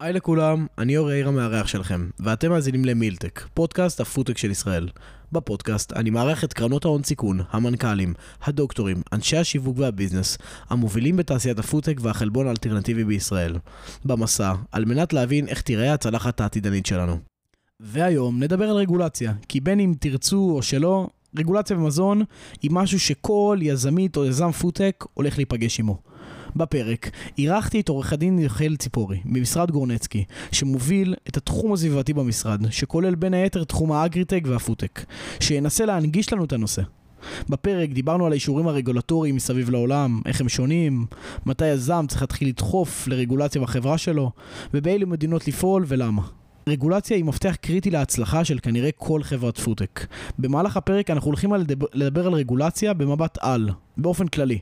[0.00, 4.88] היי לכולם, אני אור יאיר המארח שלכם, ואתם מאזינים למילטק, פודקאסט הפודטק של ישראל.
[5.32, 11.96] בפודקאסט אני מארח את קרנות ההון סיכון, המנכ"לים, הדוקטורים, אנשי השיווק והביזנס, המובילים בתעשיית הפודטק
[12.00, 13.56] והחלבון האלטרנטיבי בישראל.
[14.04, 17.16] במסע, על מנת להבין איך תיראה הצלחת העתידנית שלנו.
[17.80, 22.22] והיום נדבר על רגולציה, כי בין אם תרצו או שלא, רגולציה במזון
[22.62, 26.10] היא משהו שכל יזמית או יזם פודטק הולך להיפגש עמו.
[26.56, 33.14] בפרק אירחתי את עורך הדין יחיאל ציפורי ממשרד גורנצקי, שמוביל את התחום הסביבתי במשרד, שכולל
[33.14, 35.04] בין היתר תחום האגריטק והפודטק,
[35.40, 36.82] שינסה להנגיש לנו את הנושא.
[37.48, 41.06] בפרק דיברנו על האישורים הרגולטוריים מסביב לעולם, איך הם שונים,
[41.46, 44.30] מתי יזם צריך להתחיל לדחוף לרגולציה בחברה שלו,
[44.74, 46.22] ובאילו מדינות לפעול ולמה.
[46.68, 50.06] רגולציה היא מפתח קריטי להצלחה של כנראה כל חברת פודטק.
[50.38, 51.52] במהלך הפרק אנחנו הולכים
[51.94, 54.58] לדבר על רגולציה במבט על, באופן כללי.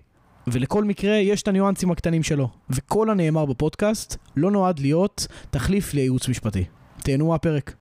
[0.52, 2.48] ולכל מקרה יש את הניואנסים הקטנים שלו.
[2.70, 6.65] וכל הנאמר בפודקאסט לא נועד להיות תחליף לייעוץ משפטי.
[7.02, 7.75] תהנו מהפרק.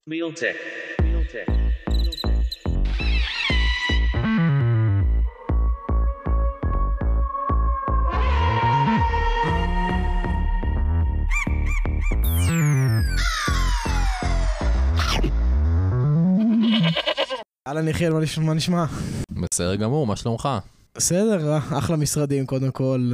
[17.67, 18.85] אהלן יחיאל, מה נשמע?
[19.31, 20.49] בסדר גמור, מה שלומך?
[20.97, 23.11] בסדר, אחלה משרדים קודם כל,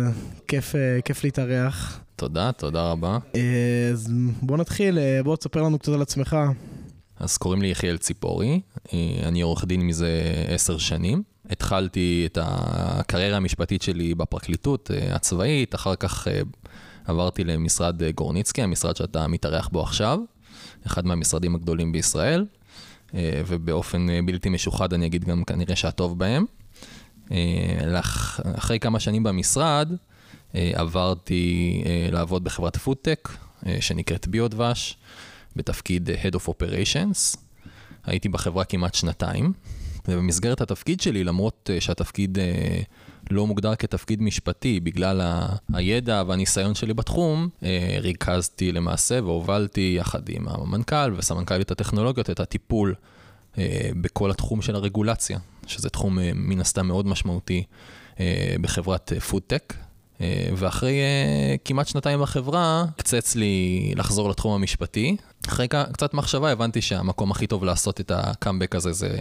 [0.47, 1.99] כיף, אה, כיף להתארח.
[2.15, 3.17] תודה, תודה רבה.
[3.35, 6.37] אה, אז בוא נתחיל, אה, בוא תספר לנו קצת על עצמך.
[7.19, 8.61] אז קוראים לי יחיאל ציפורי,
[9.23, 11.23] אני עורך דין מזה עשר שנים.
[11.49, 16.27] התחלתי את הקריירה המשפטית שלי בפרקליטות הצבאית, אחר כך
[17.05, 20.19] עברתי למשרד גורניצקי, המשרד שאתה מתארח בו עכשיו,
[20.87, 22.45] אחד מהמשרדים הגדולים בישראל,
[23.47, 26.45] ובאופן בלתי משוחד אני אגיד גם כנראה שהטוב בהם.
[27.33, 27.99] אה,
[28.57, 29.91] אחרי כמה שנים במשרד,
[30.55, 33.29] אה, עברתי אה, לעבוד בחברת פודטק,
[33.79, 34.97] שנקראת ביודבש,
[35.55, 37.37] בתפקיד Head of Operations.
[38.05, 39.53] הייתי בחברה כמעט שנתיים,
[40.07, 42.37] ובמסגרת התפקיד שלי, למרות שהתפקיד
[43.31, 45.21] לא מוגדר כתפקיד משפטי, בגלל
[45.73, 47.49] הידע והניסיון שלי בתחום,
[47.99, 52.95] ריכזתי למעשה והובלתי יחד עם המנכ"ל וסמנכ"לית הטכנולוגיות את הטיפול
[54.01, 55.39] בכל התחום של הרגולציה.
[55.67, 57.63] שזה תחום אה, מן הסתם מאוד משמעותי
[58.19, 59.73] אה, בחברת פודטק.
[60.21, 60.95] אה, ואחרי
[61.65, 65.15] כמעט שנתיים בחברה, קצץ לי לחזור לתחום המשפטי.
[65.47, 69.17] אחרי קצת מחשבה הבנתי שהמקום הכי טוב לעשות את הקאמבק הזה זה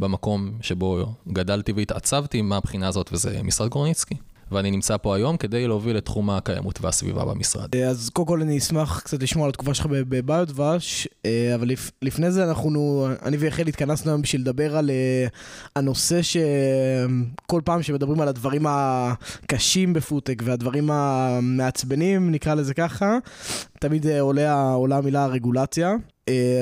[0.00, 4.14] במקום שבו גדלתי והתעצבתי מהבחינה הזאת, וזה משרד גורניצקי.
[4.52, 7.76] ואני נמצא פה היום כדי להוביל את תחום הקיימות והסביבה במשרד.
[7.76, 11.70] אז קודם כל אני אשמח קצת לשמוע על התקופה שלך בביו דבש, אה, אבל
[12.02, 15.26] לפני זה אנחנו, אני ויחל התכנסנו היום בשביל לדבר על אה,
[15.76, 23.18] הנושא שכל פעם שמדברים על הדברים הקשים בפודטק והדברים המעצבנים, נקרא לזה ככה,
[23.80, 25.94] תמיד אה, עולה, עולה המילה רגולציה.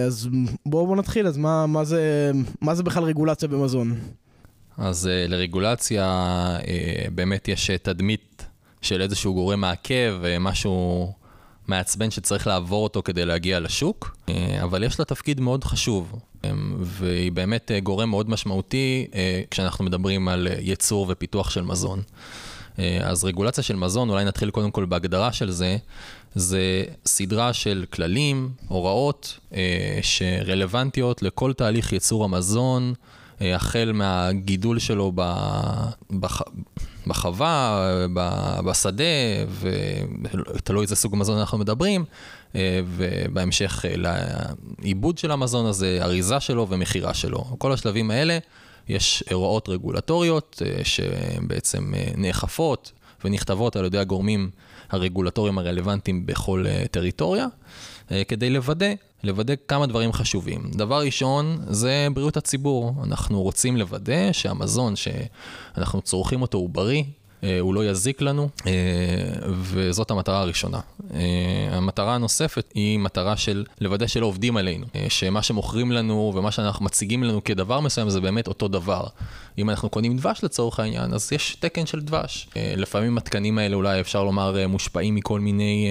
[0.06, 0.28] אז
[0.66, 3.94] בואו בוא נתחיל, אז מה, מה, זה, מה זה בכלל רגולציה במזון?
[4.82, 6.06] אז uh, לרגולציה
[6.60, 6.64] uh,
[7.10, 8.46] באמת יש uh, תדמית
[8.80, 11.12] של איזשהו גורם מעכב, uh, משהו
[11.68, 14.32] מעצבן שצריך לעבור אותו כדי להגיע לשוק, uh,
[14.62, 16.46] אבל יש לה תפקיד מאוד חשוב, um,
[16.78, 19.14] והיא באמת uh, גורם מאוד משמעותי uh,
[19.50, 22.02] כשאנחנו מדברים על uh, ייצור ופיתוח של מזון.
[22.76, 25.76] Uh, אז רגולציה של מזון, אולי נתחיל קודם כל בהגדרה של זה,
[26.34, 29.54] זה סדרה של כללים, הוראות uh,
[30.02, 33.21] שרלוונטיות לכל תהליך ייצור המזון, אה,
[33.54, 35.12] החל מהגידול שלו
[36.10, 36.42] בח...
[37.06, 38.06] בחווה,
[38.66, 39.04] בשדה,
[40.54, 42.04] ותלוי איזה סוג מזון אנחנו מדברים,
[42.54, 47.44] אה, ובהמשך אה, לעיבוד של המזון הזה, אריזה שלו ומכירה שלו.
[47.58, 48.38] כל השלבים האלה,
[48.88, 52.92] יש הוראות רגולטוריות שבעצם נאכפות
[53.24, 54.50] ונכתבות על ידי הגורמים
[54.90, 57.46] הרגולטוריים הרלוונטיים בכל טריטוריה,
[58.28, 58.86] כדי לוודא
[59.24, 60.70] לוודא כמה דברים חשובים.
[60.74, 62.94] דבר ראשון, זה בריאות הציבור.
[63.04, 67.02] אנחנו רוצים לוודא שהמזון שאנחנו צורכים אותו הוא בריא,
[67.44, 68.72] אה, הוא לא יזיק לנו, אה,
[69.50, 70.80] וזאת המטרה הראשונה.
[71.14, 71.20] אה,
[71.72, 77.24] המטרה הנוספת היא מטרה של לוודא שלא עובדים עלינו, שמה שמוכרים לנו ומה שאנחנו מציגים
[77.24, 79.04] לנו כדבר מסוים זה באמת אותו דבר.
[79.58, 82.48] אם אנחנו קונים דבש לצורך העניין, אז יש תקן של דבש.
[82.56, 85.88] לפעמים התקנים האלה אולי אפשר לומר מושפעים מכל מיני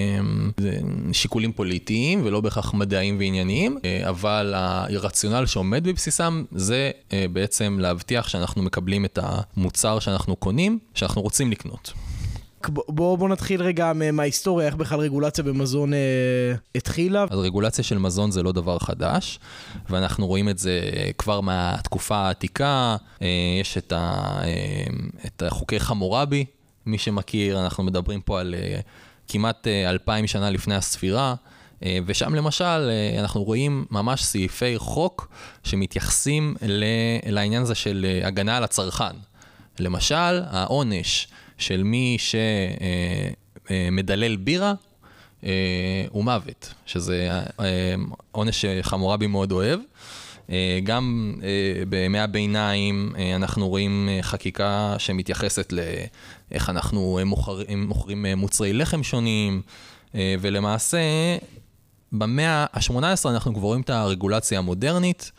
[1.12, 3.78] שיקולים פוליטיים ולא בהכרח מדעיים וענייניים,
[4.10, 6.92] אבל הרציונל שעומד בבסיסם זה
[7.34, 11.94] בעצם להבטיח שאנחנו מקבלים את המוצר שאנחנו קונים, שאנחנו רוצים לקנות.
[12.70, 16.00] בואו בוא נתחיל רגע מההיסטוריה, איך בכלל רגולציה במזון אה,
[16.76, 17.26] התחילה.
[17.30, 19.40] אז רגולציה של מזון זה לא דבר חדש,
[19.90, 20.82] ואנחנו רואים את זה
[21.18, 23.28] כבר מהתקופה העתיקה, אה,
[23.62, 23.98] יש את, ה,
[24.44, 24.84] אה,
[25.26, 26.46] את חוקי חמורבי,
[26.86, 28.80] מי שמכיר, אנחנו מדברים פה על אה,
[29.28, 31.36] כמעט אה, אלפיים שנה לפני הספירה.
[31.86, 35.28] אה, ושם למשל אה, אנחנו רואים ממש סעיפי חוק
[35.64, 36.56] שמתייחסים
[37.26, 39.16] לעניין הזה של אה, הגנה על הצרכן.
[39.80, 41.28] למשל, העונש
[41.62, 42.18] של מי
[43.70, 44.74] שמדלל בירה
[46.10, 47.30] הוא מוות, שזה
[48.32, 49.80] עונש שחמורבי מאוד אוהב.
[50.84, 51.36] גם
[51.90, 55.74] בימי הביניים אנחנו רואים חקיקה שמתייחסת
[56.52, 59.62] לאיך אנחנו מוכרים, מוכרים מוצרי לחם שונים,
[60.16, 61.00] ולמעשה
[62.12, 65.32] במאה ה-18 אנחנו כבר רואים את הרגולציה המודרנית.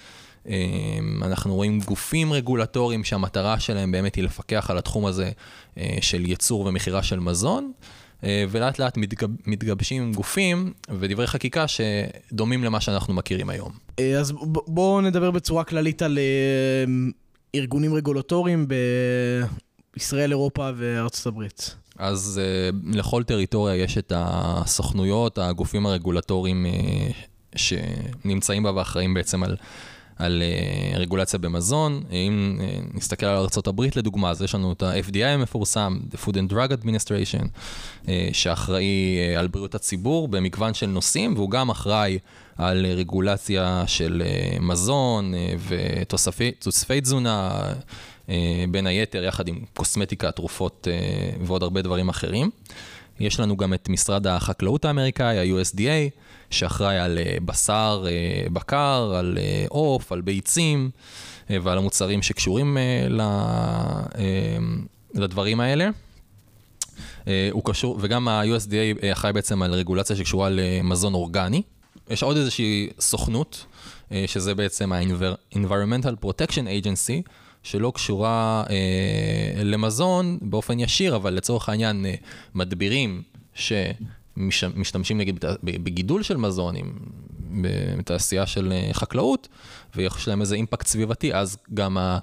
[0.48, 5.30] אמ, אנחנו רואים גופים רגולטוריים שהמטרה שלהם באמת היא לפקח על התחום הזה
[5.78, 7.72] אה, של ייצור ומכירה של מזון,
[8.24, 13.72] אה, ולאט לאט מתגב, מתגבשים גופים ודברי חקיקה שדומים למה שאנחנו מכירים היום.
[13.98, 14.32] אה, אז
[14.66, 16.18] בואו נדבר בצורה כללית על
[17.54, 18.66] ארגונים רגולטוריים
[19.96, 21.76] בישראל, אירופה וארצות הברית.
[21.98, 22.40] אז
[22.92, 26.66] לכל טריטוריה יש את הסוכנויות, הגופים הרגולטוריים
[27.56, 29.56] שנמצאים בה ואחראים בעצם על,
[30.24, 32.02] על uh, רגולציה במזון.
[32.10, 36.52] אם uh, נסתכל על ארה"ב לדוגמה, אז יש לנו את ה-FDI המפורסם, The Food and
[36.52, 37.46] Drug Administration,
[38.32, 42.18] שאחראי על בריאות הציבור במגוון של נושאים, והוא גם אחראי
[42.56, 44.22] על רגולציה של
[44.60, 45.34] מזון
[45.68, 47.72] ותוספי תזונה.
[48.28, 52.50] אה, בין היתר יחד עם קוסמטיקה, תרופות אה, ועוד הרבה דברים אחרים.
[53.20, 56.10] יש לנו גם את משרד החקלאות האמריקאי, ה-USDA,
[56.52, 58.04] שאחראי על אה, בשר,
[58.52, 59.38] בקר, על
[59.68, 60.90] עוף, על ביצים
[61.50, 62.78] ועל המוצרים שקשורים
[65.14, 65.88] לדברים האלה.
[67.50, 71.62] הוא קשור, וגם ה-USDA אחראי בעצם על רגולציה שקשורה למזון אורגני.
[72.10, 73.66] יש עוד איזושהי סוכנות,
[74.26, 77.30] שזה בעצם ה-Environmental Protection Agency,
[77.62, 82.14] שלא קשורה אה, למזון באופן ישיר, אבל לצורך העניין אה,
[82.54, 83.22] מדבירים
[84.50, 86.98] שמשתמשים נגיד בגידול של מזונים,
[87.98, 89.48] בתעשייה של אה, חקלאות,
[89.96, 92.18] ויש להם איזה אימפקט סביבתי, אז גם ה...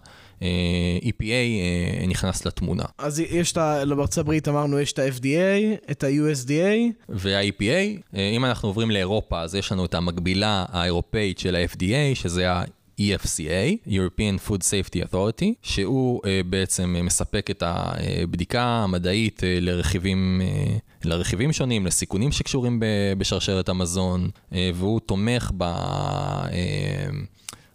[1.03, 2.83] EPA אה, נכנס לתמונה.
[2.97, 3.83] אז יש את ה...
[3.95, 6.94] בארצות הברית אמרנו, יש את ה-FDA, את ה-USDA.
[7.09, 12.63] וה-EPA, אם אנחנו עוברים לאירופה, אז יש לנו את המקבילה האירופאית של ה-FDA, שזה ה...
[12.99, 20.41] EFCA, European Food Safety Authority, שהוא uh, בעצם uh, מספק את הבדיקה המדעית uh, לרכיבים,
[20.41, 22.79] uh, לרכיבים שונים, לסיכונים שקשורים
[23.17, 25.63] בשרשרת המזון, uh, והוא תומך ב...
[25.63, 26.49] Uh,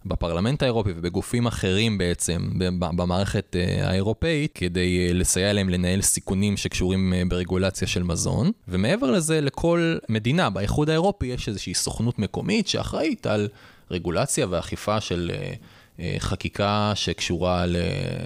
[0.06, 2.48] בפרלמנט האירופי ובגופים אחרים בעצם
[2.78, 8.50] במערכת האירופאית כדי לסייע להם לנהל סיכונים שקשורים ברגולציה של מזון.
[8.68, 13.48] ומעבר לזה, לכל מדינה באיחוד האירופי יש איזושהי סוכנות מקומית שאחראית על
[13.90, 15.52] רגולציה ואכיפה של אה,
[16.00, 17.64] אה, חקיקה שקשורה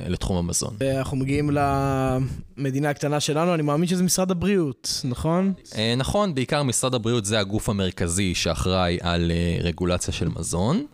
[0.09, 0.77] לתחום המזון.
[0.99, 1.51] אנחנו מגיעים
[2.57, 5.53] למדינה הקטנה שלנו, אני מאמין שזה משרד הבריאות, נכון?
[5.77, 10.87] אה, נכון, בעיקר משרד הבריאות זה הגוף המרכזי שאחראי על רגולציה של מזון.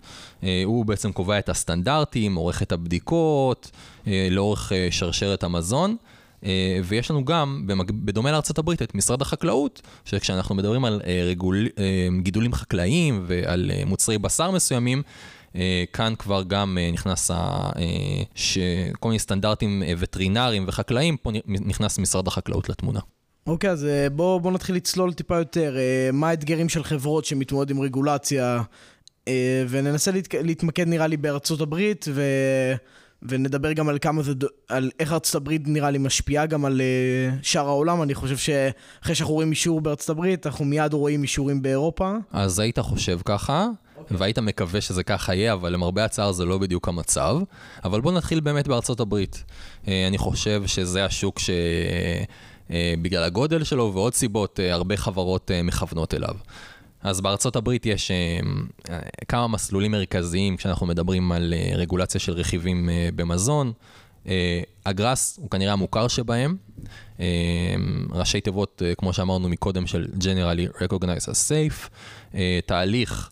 [0.64, 3.70] הוא בעצם קובע את הסטנדרטים, עורך את הבדיקות,
[4.06, 5.96] לאורך שרשרת המזון.
[6.44, 12.08] אה, ויש לנו גם, בדומה לארה"ב, את משרד החקלאות, שכשאנחנו מדברים על אה, רגול, אה,
[12.22, 15.02] גידולים חקלאיים ועל מוצרי בשר מסוימים,
[15.92, 17.30] כאן כבר גם נכנס
[19.00, 23.00] כל מיני סטנדרטים וטרינריים וחקלאיים, פה נכנס משרד החקלאות לתמונה.
[23.46, 25.76] אוקיי, okay, אז בואו בוא נתחיל לצלול טיפה יותר.
[26.12, 28.62] מה האתגרים של חברות שמתמודד עם רגולציה,
[29.68, 30.34] וננסה להת...
[30.34, 32.22] להתמקד נראה לי בארצות הברית, ו...
[33.24, 34.32] ונדבר גם על כמה זה,
[34.68, 38.02] על איך ארצות הברית נראה לי משפיעה גם על uh, שאר העולם.
[38.02, 42.12] אני חושב שאחרי שאנחנו רואים אישור בארצות הברית, אנחנו מיד רואים אישורים באירופה.
[42.32, 43.98] אז היית חושב ככה, okay.
[43.98, 44.16] אוקיי.
[44.16, 47.38] והיית מקווה שזה ככה יהיה, אבל למרבה הצער זה לא בדיוק המצב.
[47.84, 49.44] אבל בואו נתחיל באמת בארצות הברית.
[49.84, 51.38] Uh, אני חושב שזה השוק
[52.70, 56.34] שבגלל uh, הגודל שלו ועוד סיבות, הרבה חברות מכוונות אליו.
[57.04, 58.90] אז בארצות הברית יש uh,
[59.28, 63.72] כמה מסלולים מרכזיים כשאנחנו מדברים על uh, רגולציה של רכיבים במזון.
[64.86, 66.56] הגראס הוא כנראה המוכר שבהם.
[68.12, 71.88] ראשי תיבות, כמו שאמרנו מקודם, של Generally Recognized as Safe.
[72.66, 73.30] תהליך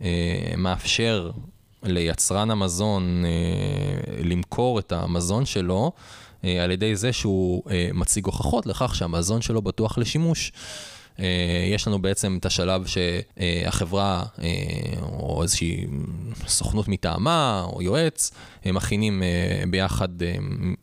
[0.00, 1.30] שמאפשר
[1.82, 3.24] ליצרן המזון
[4.24, 5.92] למכור את המזון שלו
[6.42, 7.62] על ידי זה שהוא
[7.94, 10.52] מציג הוכחות לכך שהמזון שלו בטוח לשימוש.
[11.18, 11.24] אה,
[11.74, 14.48] יש לנו בעצם את השלב שהחברה אה,
[15.02, 15.86] או איזושהי
[16.46, 18.30] סוכנות מטעמה או יועץ
[18.66, 20.08] מכינים אה, ביחד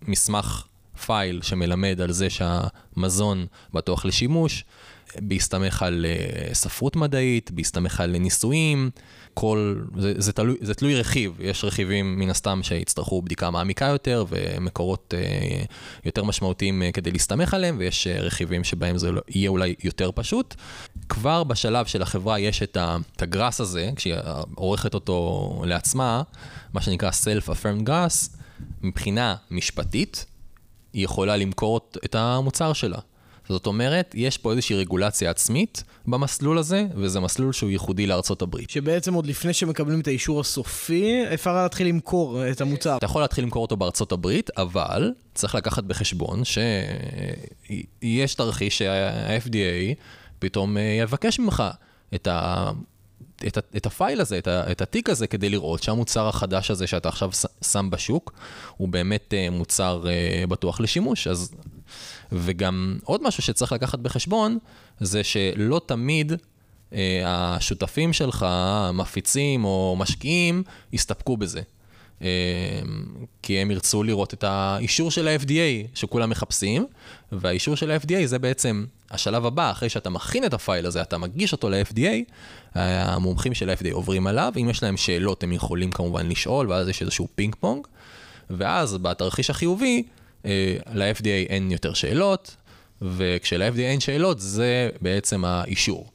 [0.08, 0.64] מסמך
[1.06, 4.66] פייל שמלמד על זה שהמזון בטוח לשימוש.
[5.18, 8.90] בהסתמך על אה, ספרות מדעית, בהסתמך על ניסויים,
[9.40, 14.26] כל, זה, זה, תלוי, זה תלוי רכיב, יש רכיבים מן הסתם שיצטרכו בדיקה מעמיקה יותר
[14.30, 15.64] ומקורות אה,
[16.06, 20.12] יותר משמעותיים אה, כדי להסתמך עליהם, ויש אה, רכיבים שבהם זה לא, יהיה אולי יותר
[20.16, 20.56] פשוט.
[21.10, 24.16] כבר בשלב של החברה יש את, ה, את הגראס הזה, כשהיא
[24.56, 26.22] עורכת אותו לעצמה,
[26.74, 28.38] מה שנקרא Self-Affirmed Grass,
[28.82, 30.26] מבחינה משפטית,
[30.94, 33.00] היא יכולה למכור את המוצר שלה.
[33.50, 38.70] זאת אומרת, יש פה איזושהי רגולציה עצמית במסלול הזה, וזה מסלול שהוא ייחודי לארצות הברית.
[38.70, 42.98] שבעצם עוד לפני שמקבלים את האישור הסופי, אפשר להתחיל למכור את המוצר.
[42.98, 49.96] אתה יכול להתחיל למכור אותו בארצות הברית, אבל צריך לקחת בחשבון שיש תרחיש שה-FDA
[50.40, 51.64] פתאום אה, יבקש ממך
[52.16, 52.72] את ה...
[53.48, 56.88] את, ה, את הפייל הזה, את, ה, את התיק הזה, כדי לראות שהמוצר החדש הזה
[56.88, 57.30] שאתה עכשיו
[57.62, 58.34] שם בשוק,
[58.78, 61.28] הוא באמת אה, מוצר אה, בטוח לשימוש.
[61.28, 61.52] אז
[62.32, 64.58] וגם עוד משהו שצריך לקחת בחשבון,
[65.00, 66.34] זה שלא תמיד
[66.94, 68.46] אה, השותפים שלך,
[68.94, 71.62] מפיצים או משקיעים, יסתפקו בזה.
[72.22, 72.28] אה,
[73.44, 76.86] כי הם ירצו לראות את האישור של ה-FDA שכולם מחפשים,
[77.32, 81.18] והאישור של ה-FDA זה בעצם השלב הבא, אחרי שאתה מכין את ה file הזה, אתה
[81.18, 82.32] מגיש אותו ל-FDA,
[82.76, 87.02] המומחים של ה-FDA עוברים עליו, אם יש להם שאלות הם יכולים כמובן לשאול, ואז יש
[87.02, 87.88] איזשהו פינג פונג,
[88.50, 90.04] ואז בתרחיש החיובי,
[90.94, 92.56] ל-FDA אין יותר שאלות,
[93.02, 96.08] וכשל-FDA אין שאלות זה בעצם האישור.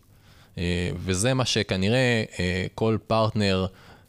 [0.58, 3.66] אה, וזה מה שכנראה אה, כל פרטנר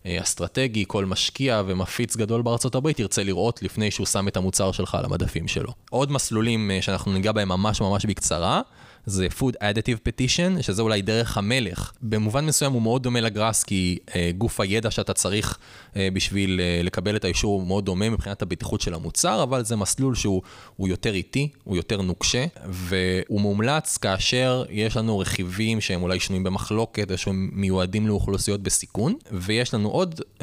[0.07, 4.95] אסטרטגי, כל משקיע ומפיץ גדול בארצות הברית ירצה לראות לפני שהוא שם את המוצר שלך
[4.95, 5.71] על המדפים שלו.
[5.89, 8.61] עוד מסלולים שאנחנו ניגע בהם ממש ממש בקצרה.
[9.05, 11.91] זה Food Additive Petition, שזה אולי דרך המלך.
[12.01, 15.57] במובן מסוים הוא מאוד דומה לגראס, כי uh, גוף הידע שאתה צריך
[15.93, 19.75] uh, בשביל uh, לקבל את האישור הוא מאוד דומה מבחינת הבטיחות של המוצר, אבל זה
[19.75, 20.41] מסלול שהוא
[20.79, 27.11] יותר איטי, הוא יותר נוקשה, והוא מומלץ כאשר יש לנו רכיבים שהם אולי שנויים במחלוקת,
[27.11, 30.41] או שהם מיועדים לאוכלוסיות בסיכון, ויש לנו עוד uh,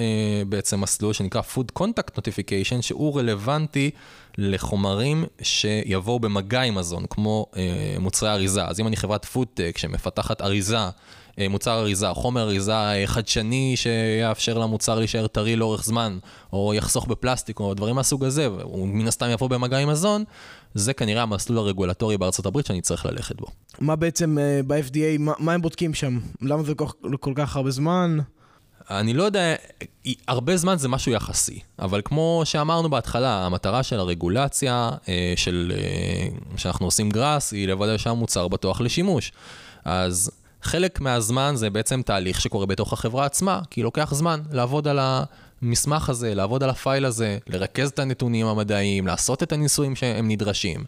[0.49, 3.91] בעצם מסלול שנקרא Food Contact Notification, שהוא רלוונטי
[4.39, 8.65] לחומרים שיבואו במגע עם מזון, כמו אה, מוצרי אריזה.
[8.65, 10.79] אז אם אני חברת פודטק שמפתחת אריזה,
[11.39, 16.19] אה, מוצר אריזה, חומר אריזה אה, חדשני שיאפשר למוצר להישאר טרי לאורך זמן,
[16.53, 20.25] או יחסוך בפלסטיק או דברים מהסוג הזה, והוא מן הסתם יבוא במגע עם מזון,
[20.75, 23.47] זה כנראה המסלול הרגולטורי בארצות הברית שאני צריך ללכת בו.
[23.81, 26.19] מה בעצם אה, ב-FDA, מה, מה הם בודקים שם?
[26.43, 26.87] למה זה כל,
[27.21, 28.19] כל כך הרבה זמן?
[28.91, 29.55] אני לא יודע,
[30.29, 36.29] הרבה זמן זה משהו יחסי, אבל כמו שאמרנו בהתחלה, המטרה של הרגולציה, אה, של, אה,
[36.57, 39.33] שאנחנו עושים גראס, היא לוודא שהמוצר בטוח לשימוש.
[39.85, 40.31] אז
[40.63, 44.99] חלק מהזמן זה בעצם תהליך שקורה בתוך החברה עצמה, כי לוקח זמן לעבוד על
[45.63, 50.85] המסמך הזה, לעבוד על הפייל הזה, לרכז את הנתונים המדעיים, לעשות את הניסויים שהם נדרשים.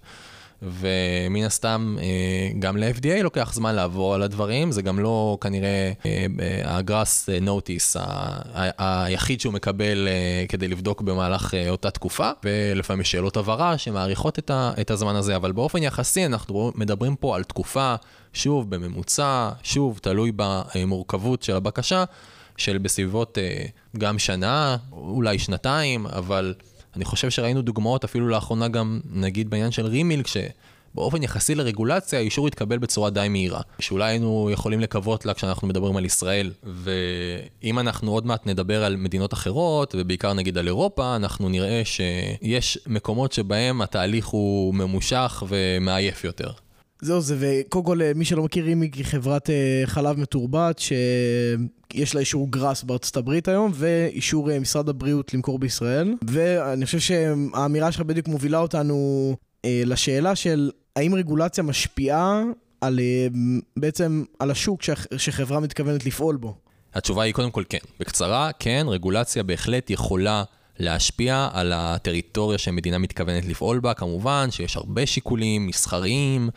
[0.64, 5.92] ומן הסתם אה, גם ל-FDA לוקח זמן לעבור על הדברים, זה גם לא כנראה
[6.64, 7.96] הגראס נוטיס
[8.78, 14.38] היחיד שהוא מקבל אה, כדי לבדוק במהלך אה, אותה תקופה, ולפעמים יש שאלות הבהרה שמעריכות
[14.80, 17.94] את הזמן הזה, אבל באופן יחסי אנחנו מדברים פה על תקופה,
[18.32, 22.04] שוב, בממוצע, שוב, תלוי במורכבות של הבקשה,
[22.56, 23.38] של בסביבות
[23.98, 26.54] גם שנה, אולי שנתיים, אבל...
[26.96, 32.46] אני חושב שראינו דוגמאות אפילו לאחרונה גם, נגיד בעניין של רימילק, שבאופן יחסי לרגולציה, האישור
[32.46, 33.60] התקבל בצורה די מהירה.
[33.78, 36.52] שאולי היינו יכולים לקוות לה כשאנחנו מדברים על ישראל.
[36.62, 42.78] ואם אנחנו עוד מעט נדבר על מדינות אחרות, ובעיקר נגיד על אירופה, אנחנו נראה שיש
[42.86, 46.50] מקומות שבהם התהליך הוא ממושך ומעייף יותר.
[47.04, 52.20] זהו זה, וקודם כל, מי שלא מכיר, רימיק היא חברת אה, חלב מתורבת, שיש לה
[52.20, 56.14] אישור גראס בארצות הברית היום, ואישור אה, משרד הבריאות למכור בישראל.
[56.28, 62.42] ואני חושב שהאמירה שלך בדיוק מובילה אותנו אה, לשאלה של האם רגולציה משפיעה
[62.80, 63.00] על,
[63.76, 64.80] בעצם על השוק
[65.16, 66.54] שחברה מתכוונת לפעול בו.
[66.94, 67.78] התשובה היא קודם כל כן.
[68.00, 70.44] בקצרה, כן, רגולציה בהחלט יכולה
[70.78, 76.50] להשפיע על הטריטוריה שמדינה מתכוונת לפעול בה, כמובן שיש הרבה שיקולים מסחריים,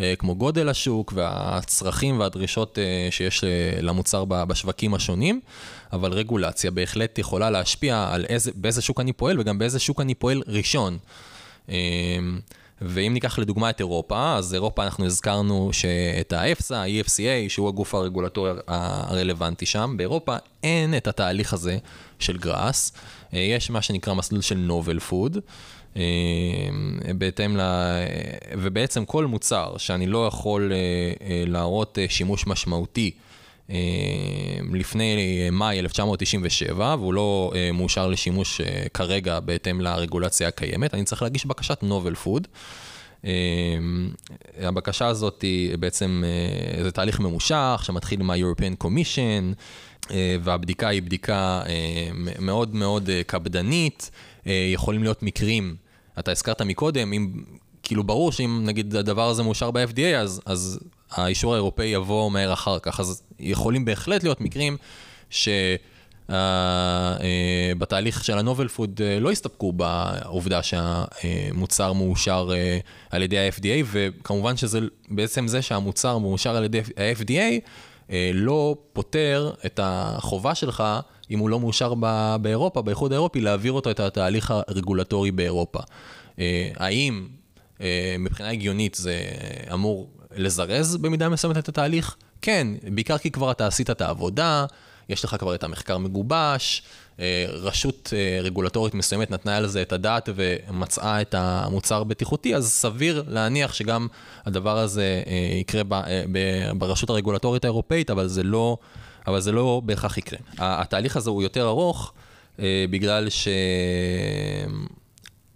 [0.00, 3.48] אה, כמו גודל השוק והצרכים והדרישות אה, שיש אה,
[3.82, 5.40] למוצר בשווקים השונים,
[5.92, 10.14] אבל רגולציה בהחלט יכולה להשפיע על איזה, באיזה שוק אני פועל וגם באיזה שוק אני
[10.14, 10.98] פועל ראשון.
[12.84, 18.50] ואם ניקח לדוגמה את אירופה, אז אירופה אנחנו הזכרנו שאת ה-EFSA, ה-EFCA, שהוא הגוף הרגולטורי
[18.68, 21.78] הרלוונטי שם, באירופה אין את התהליך הזה
[22.18, 22.92] של גראס,
[23.32, 25.38] יש מה שנקרא מסלול של novel food.
[25.96, 26.02] אה,
[27.18, 27.60] בהתאם ל...
[28.58, 30.76] ובעצם כל מוצר שאני לא יכול אה,
[31.26, 33.10] אה, להראות שימוש משמעותי
[34.72, 38.60] לפני מאי 1997, והוא לא מאושר לשימוש
[38.94, 42.46] כרגע בהתאם לרגולציה הקיימת, אני צריך להגיש בקשת novel food.
[44.60, 46.24] הבקשה הזאת היא בעצם,
[46.82, 49.54] זה תהליך ממושך שמתחיל מה-European Commission,
[50.42, 51.62] והבדיקה היא בדיקה
[52.38, 54.10] מאוד מאוד קפדנית.
[54.46, 55.76] יכולים להיות מקרים,
[56.18, 57.32] אתה הזכרת מקודם, אם,
[57.82, 62.78] כאילו ברור שאם נגיד הדבר הזה מאושר ב-FDA, אז, אז האישור האירופאי יבוא מהר אחר
[62.78, 64.76] כך, אז יכולים בהחלט להיות מקרים
[65.30, 65.48] ש...
[66.32, 66.34] Uh,
[67.78, 74.56] בתהליך של הנובל פוד uh, לא הסתפקו בעובדה שהמוצר מאושר uh, על ידי ה-FDA, וכמובן
[74.56, 77.60] שזה בעצם זה שהמוצר מאושר על ידי ה-FDA
[78.34, 80.84] לא פותר את החובה שלך,
[81.30, 81.94] אם הוא לא מאושר
[82.40, 85.80] באירופה, באיחוד האירופי, להעביר אותו את התהליך הרגולטורי באירופה.
[86.76, 87.26] האם
[88.18, 89.20] מבחינה הגיונית זה
[89.72, 92.16] אמור לזרז במידה מסוימת את התהליך?
[92.42, 94.66] כן, בעיקר כי כבר אתה עשית את העבודה,
[95.12, 96.82] יש לך כבר את המחקר מגובש,
[97.20, 102.68] אה, רשות אה, רגולטורית מסוימת נתנה על זה את הדעת ומצאה את המוצר הבטיחותי, אז
[102.70, 104.06] סביר להניח שגם
[104.46, 105.82] הדבר הזה אה, יקרה
[106.74, 108.76] ברשות הרגולטורית האירופאית, אבל זה לא,
[109.26, 110.38] אבל זה לא בהכרח יקרה.
[110.58, 112.12] התהליך הזה הוא יותר ארוך,
[112.90, 113.28] בגלל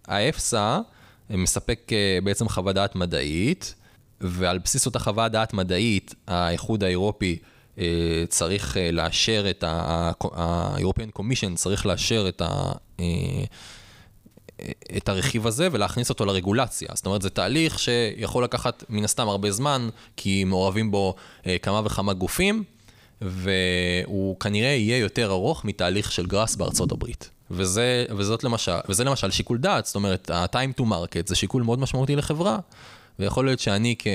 [0.08, 0.80] שהאפסה
[1.30, 1.90] מספק
[2.24, 3.74] בעצם חוות דעת מדעית,
[4.20, 7.38] ועל בסיס אותה חוות דעת מדעית, האיחוד האירופי
[8.28, 12.72] צריך אה, לאשר את ה-European Commission צריך לאשר את ה...
[13.00, 13.04] אה,
[14.96, 16.88] את הרכיב הזה ולהכניס אותו לרגולציה.
[16.94, 21.14] זאת אומרת, זה תהליך שיכול לקחת מן הסתם הרבה זמן, כי מעורבים בו
[21.62, 22.64] כמה וכמה גופים,
[23.20, 27.30] והוא כנראה יהיה יותר ארוך מתהליך של גראס בארצות הברית.
[27.50, 31.78] וזה, וזאת למשל, וזה למשל שיקול דעת, זאת אומרת, ה-time to market זה שיקול מאוד
[31.78, 32.58] משמעותי לחברה,
[33.18, 34.06] ויכול להיות שאני כ...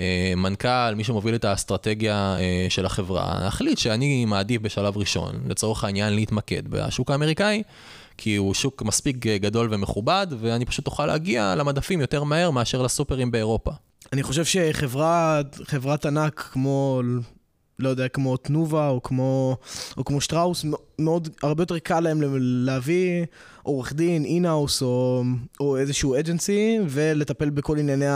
[0.00, 5.84] אה, מנכ"ל, מי שמוביל את האסטרטגיה אה, של החברה, החליט שאני מעדיף בשלב ראשון, לצורך
[5.84, 7.62] העניין, להתמקד בשוק האמריקאי,
[8.16, 13.30] כי הוא שוק מספיק גדול ומכובד, ואני פשוט אוכל להגיע למדפים יותר מהר מאשר לסופרים
[13.30, 13.70] באירופה.
[14.12, 17.02] אני חושב שחברת ענק כמו
[17.80, 19.56] לא יודע, כמו תנובה או כמו,
[19.96, 20.64] או כמו שטראוס,
[21.00, 23.24] מאוד, הרבה יותר קל להם להביא
[23.62, 25.22] עורך דין, אינאוס או,
[25.60, 28.06] או איזשהו אג'נסי ולטפל בכל ענייני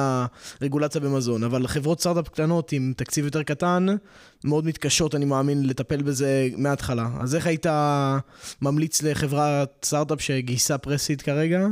[0.60, 1.44] הרגולציה במזון.
[1.44, 3.86] אבל חברות סטארט-אפ קטנות עם תקציב יותר קטן,
[4.44, 7.08] מאוד מתקשות, אני מאמין, לטפל בזה מההתחלה.
[7.20, 7.66] אז איך היית
[8.62, 11.66] ממליץ לחברת סטארט-אפ שגייסה פרסיד כרגע,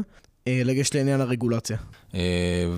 [0.46, 1.76] לגשת לעניין הרגולציה.
[2.14, 2.20] אה,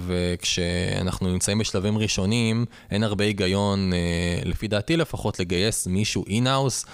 [0.07, 3.99] וכשאנחנו נמצאים בשלבים ראשונים, אין הרבה היגיון, אה,
[4.45, 6.87] לפי דעתי לפחות, לגייס מישהו אינאוס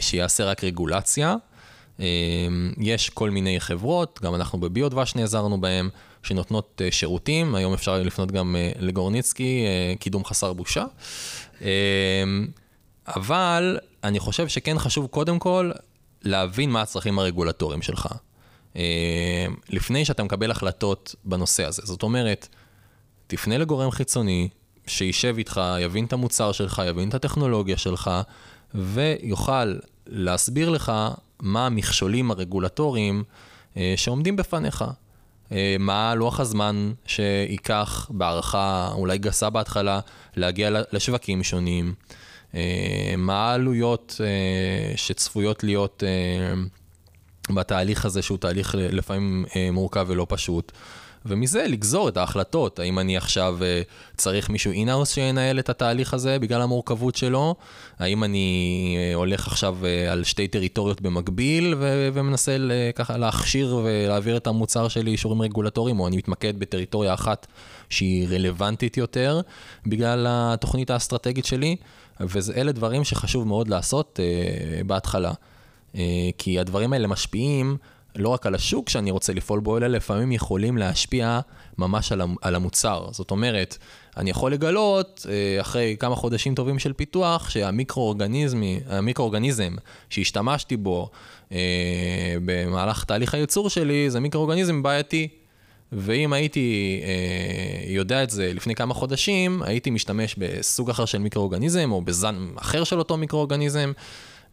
[0.00, 1.36] שיעשה רק רגולציה.
[2.78, 5.88] יש כל מיני חברות, גם אנחנו בביודבש נעזרנו בהם,
[6.22, 9.64] שנותנות שירותים, היום אפשר לפנות גם לגורניצקי,
[9.98, 10.84] קידום חסר בושה.
[13.06, 15.70] אבל אני חושב שכן חשוב קודם כל
[16.22, 18.08] להבין מה הצרכים הרגולטוריים שלך.
[18.76, 21.82] אה, לפני שאתה מקבל החלטות בנושא הזה.
[21.84, 22.48] זאת אומרת,
[23.26, 24.48] תפנה לגורם חיצוני,
[24.86, 28.10] שישב איתך, יבין את המוצר שלך, יבין את הטכנולוגיה שלך,
[28.74, 29.74] ויוכל
[30.06, 30.92] להסביר לך
[31.40, 33.24] מה המכשולים הרגולטוריים
[33.76, 34.84] אה, שעומדים בפניך.
[35.52, 40.00] אה, מה לוח הזמן שייקח בהערכה אולי גסה בהתחלה
[40.36, 41.94] להגיע לשווקים שונים,
[43.18, 44.20] מה העלויות
[44.96, 46.02] שצפויות להיות
[47.50, 50.72] בתהליך הזה, שהוא תהליך לפעמים אה, מורכב ולא פשוט.
[51.28, 53.82] ומזה לגזור את ההחלטות, האם אני עכשיו אה,
[54.16, 57.54] צריך מישהו אינאוס שינהל את התהליך הזה בגלל המורכבות שלו,
[57.98, 59.76] האם אני אה, הולך עכשיו
[60.10, 62.56] על שתי טריטוריות במקביל ו- ומנסה
[62.94, 67.46] ככה להכשיר ולהעביר את המוצר שלי אישורים רגולטוריים, או אני מתמקד בטריטוריה אחת
[67.90, 69.40] שהיא רלוונטית יותר
[69.86, 71.76] בגלל התוכנית האסטרטגית שלי,
[72.20, 75.32] ואלה דברים שחשוב מאוד לעשות uh, בהתחלה.
[75.96, 76.02] אה,
[76.38, 77.76] כי הדברים האלה משפיעים
[78.18, 81.40] לא רק על השוק שאני רוצה לפעול בו, אלא לפעמים יכולים להשפיע
[81.78, 83.06] ממש על המוצר.
[83.10, 83.78] זאת אומרת,
[84.16, 89.76] אני יכול לגלות אה, אחרי כמה חודשים טובים של פיתוח, שהמיקרואורגניזם
[90.10, 91.10] שהשתמשתי בו
[91.52, 91.58] אה,
[92.44, 95.28] במהלך תהליך הייצור שלי, זה מיקרואורגניזם בעייתי.
[95.92, 101.92] ואם הייתי אה, יודע את זה לפני כמה חודשים, הייתי משתמש בסוג אחר של מיקרואורגניזם,
[101.92, 103.92] או בזן אחר של אותו מיקרואורגניזם.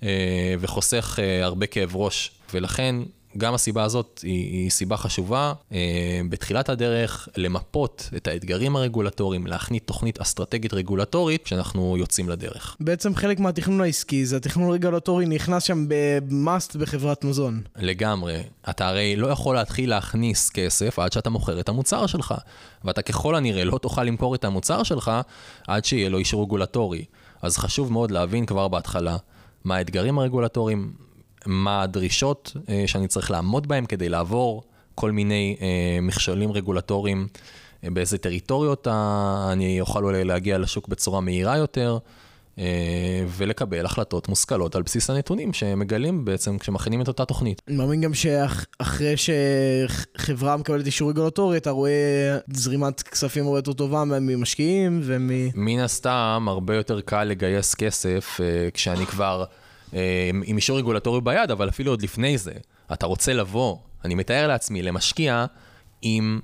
[0.04, 2.32] אה, וחוסך אה, הרבה כאב ראש.
[2.54, 2.96] ולכן
[3.38, 5.54] גם הסיבה הזאת היא, היא סיבה חשובה.
[5.72, 12.76] אה, בתחילת הדרך, למפות את האתגרים הרגולטוריים, להכניס תוכנית אסטרטגית רגולטורית כשאנחנו יוצאים לדרך.
[12.80, 17.62] בעצם חלק מהתכנון העסקי זה התכנון הרגולטורי נכנס שם במאסט בחברת מזון.
[17.76, 18.44] לגמרי.
[18.70, 22.34] אתה הרי לא יכול להתחיל להכניס כסף עד שאתה מוכר את המוצר שלך.
[22.84, 25.12] ואתה ככל הנראה לא תוכל למכור את המוצר שלך
[25.68, 27.06] עד שיהיה לו אישור רגולטורי.
[27.42, 29.18] אז חשוב מאוד להבין כבר בהתחלה
[29.64, 30.94] מה האתגרים הרגולטוריים,
[31.46, 34.64] מה הדרישות אה, שאני צריך לעמוד בהם כדי לעבור
[34.96, 37.28] כל מיני אה, מכשולים רגולטוריים
[37.84, 38.88] באיזה טריטוריות
[39.52, 41.98] אני אוכל אולי להגיע לשוק בצורה מהירה יותר.
[42.60, 47.62] אה, ולקבל החלטות מושכלות על בסיס הנתונים שמגלים בעצם כשמכינים את אותה תוכנית.
[47.68, 54.04] אני מאמין גם שאחרי שחברה מקבלת אישור רגולטורי, אתה רואה זרימת כספים הרבה יותר טובה
[54.06, 55.30] ממשקיעים ומ...
[55.56, 59.44] מן הסתם, הרבה יותר קל לגייס כסף אה, כשאני כבר
[59.94, 62.54] אה, עם אישור רגולטורי ביד, אבל אפילו עוד לפני זה,
[62.94, 65.46] אתה רוצה לבוא, אני מתאר לעצמי, למשקיע
[66.02, 66.40] עם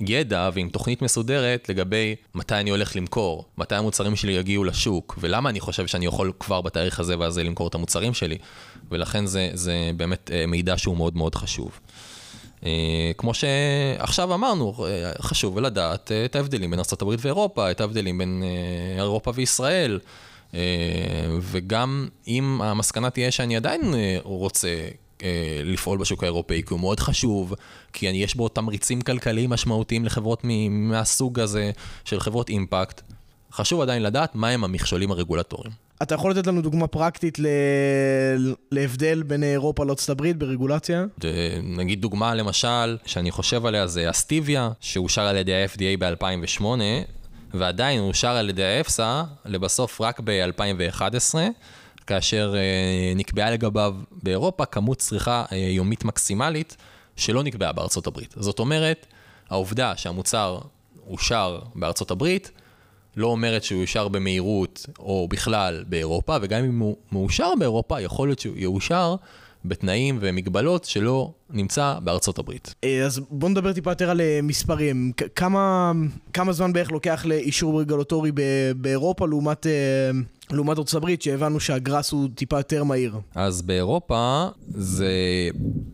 [0.00, 5.50] ידע ועם תוכנית מסודרת לגבי מתי אני הולך למכור, מתי המוצרים שלי יגיעו לשוק, ולמה
[5.50, 8.38] אני חושב שאני יכול כבר בתאריך הזה והזה למכור את המוצרים שלי.
[8.90, 11.80] ולכן זה, זה באמת אה, מידע שהוא מאוד מאוד חשוב.
[12.66, 18.42] אה, כמו שעכשיו אמרנו, אה, חשוב לדעת את ההבדלים בין ארה"ב ואירופה, את ההבדלים בין
[18.98, 19.98] אירופה וישראל.
[21.40, 24.68] וגם אם המסקנה תהיה שאני עדיין רוצה
[25.64, 27.54] לפעול בשוק האירופאי, כי הוא מאוד חשוב,
[27.92, 31.70] כי יש בו תמריצים כלכליים משמעותיים לחברות מהסוג הזה
[32.04, 33.02] של חברות אימפקט.
[33.52, 35.72] חשוב עדיין לדעת מהם המכשולים הרגולטוריים.
[36.02, 37.46] אתה יכול לתת לנו דוגמה פרקטית ל...
[38.72, 41.04] להבדל בין אירופה לארצות הברית ברגולציה?
[41.62, 46.64] נגיד דוגמה למשל, שאני חושב עליה זה אסטיביה, שאושר על ידי ה-FDA ב-2008,
[47.54, 49.02] ועדיין אושר על ידי ה-EFSA
[49.44, 51.34] לבסוף רק ב-2011.
[52.08, 56.76] כאשר אה, נקבעה לגביו באירופה כמות צריכה אה, יומית מקסימלית
[57.16, 58.34] שלא נקבעה בארצות הברית.
[58.36, 59.06] זאת אומרת,
[59.50, 60.58] העובדה שהמוצר
[61.06, 62.50] אושר בארצות הברית,
[63.16, 68.38] לא אומרת שהוא יאושר במהירות או בכלל באירופה, וגם אם הוא מאושר באירופה, יכול להיות
[68.38, 69.16] שהוא יאושר
[69.68, 72.74] בתנאים ומגבלות שלא נמצא בארצות הברית.
[72.84, 75.12] אה, אז בוא נדבר טיפה יותר על אה, מספרים.
[75.34, 75.92] כמה,
[76.32, 78.32] כמה זמן בערך לוקח לאישור רגולטורי
[78.76, 79.66] באירופה לעומת...
[79.66, 80.10] אה,
[80.50, 83.14] לעומת ארצות הברית, שהבנו שהגראס הוא טיפה יותר מהיר.
[83.34, 85.12] אז באירופה זה,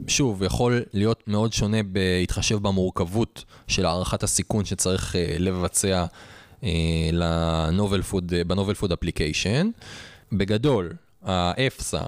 [0.07, 6.05] שוב, יכול להיות מאוד שונה בהתחשב במורכבות של הערכת הסיכון שצריך לבצע
[7.13, 9.71] ל novel food, ב novel food application.
[10.33, 12.01] בגדול, ה EFSA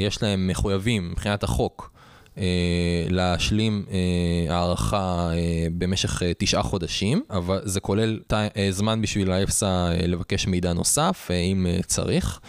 [0.00, 1.90] יש להם מחויבים מבחינת החוק
[2.38, 9.02] אה, להשלים אה, הערכה אה, במשך אה, תשעה חודשים, אבל זה כולל ת, אה, זמן
[9.02, 12.40] בשביל ה EFSA אה, לבקש מידע נוסף, אה, אם אה, צריך,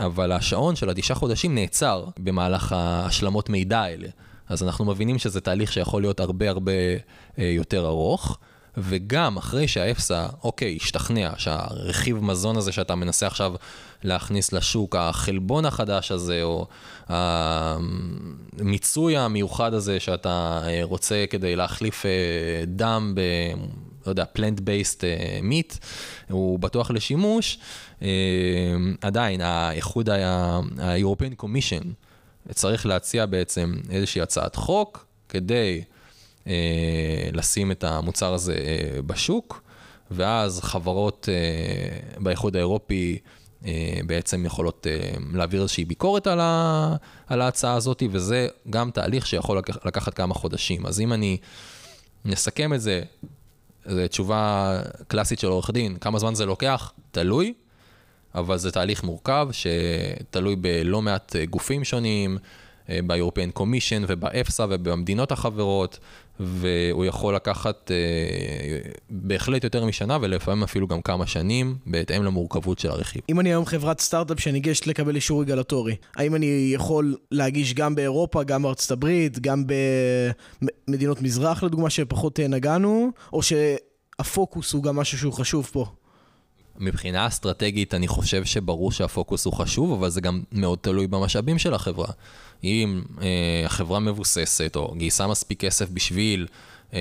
[0.00, 4.08] אבל השעון של התשעה חודשים נעצר במהלך ההשלמות מידע האלה.
[4.48, 6.72] אז אנחנו מבינים שזה תהליך שיכול להיות הרבה הרבה
[7.38, 8.38] אה, יותר ארוך.
[8.80, 13.52] וגם אחרי שהאפסה, אוקיי, השתכנע שהרכיב מזון הזה שאתה מנסה עכשיו
[14.02, 16.66] להכניס לשוק, החלבון החדש הזה, או
[18.58, 22.10] המיצוי המיוחד הזה שאתה אה, רוצה כדי להחליף אה,
[22.66, 23.20] דם ב...
[24.06, 25.78] לא יודע, plant-based אה, meat,
[26.30, 27.58] הוא בטוח לשימוש.
[29.02, 31.84] עדיין, האיחוד ה-European Commission
[32.54, 35.82] צריך להציע בעצם איזושהי הצעת חוק כדי
[36.46, 39.62] אה, לשים את המוצר הזה אה, בשוק,
[40.10, 43.18] ואז חברות אה, באיחוד האירופי
[44.06, 44.86] בעצם יכולות
[45.32, 50.34] להעביר איזושהי ביקורת על, ה, על ההצעה הזאת, וזה גם תהליך שיכול לקח, לקחת כמה
[50.34, 50.86] חודשים.
[50.86, 51.36] אז אם אני
[52.24, 53.02] נסכם את זה,
[53.86, 56.92] זו תשובה קלאסית של עורך דין, כמה זמן זה לוקח?
[57.10, 57.54] תלוי,
[58.34, 62.38] אבל זה תהליך מורכב שתלוי בלא מעט גופים שונים,
[62.88, 65.98] ב-European Commission וב-EFSA ובמדינות החברות,
[66.40, 72.90] והוא יכול לקחת אה, בהחלט יותר משנה ולפעמים אפילו גם כמה שנים, בהתאם למורכבות של
[72.90, 73.22] הרכיב.
[73.28, 78.42] אם אני היום חברת סטארט-אפ שניגשת לקבל אישור רגלטורי, האם אני יכול להגיש גם באירופה,
[78.44, 79.64] גם בארצות הברית, גם
[80.88, 85.86] במדינות מזרח לדוגמה שפחות אה, נגענו, או שהפוקוס הוא גם משהו שהוא חשוב פה?
[86.78, 91.74] מבחינה אסטרטגית אני חושב שברור שהפוקוס הוא חשוב, אבל זה גם מאוד תלוי במשאבים של
[91.74, 92.08] החברה.
[92.64, 96.46] אם אה, החברה מבוססת או גייסה מספיק כסף בשביל
[96.94, 96.98] אה,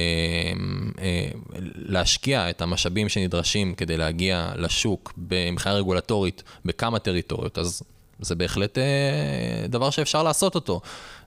[1.00, 1.28] אה,
[1.76, 7.84] להשקיע את המשאבים שנדרשים כדי להגיע לשוק מבחינה רגולטורית בכמה טריטוריות, אז
[8.20, 10.82] זה בהחלט אה, דבר שאפשר לעשות אותו.